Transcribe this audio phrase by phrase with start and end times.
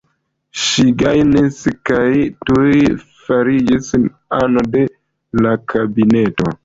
[0.59, 2.07] Ŝi gajnis kaj
[2.51, 2.71] tuj
[3.29, 3.93] fariĝis
[4.39, 4.83] ano de
[5.47, 6.57] la kabineto.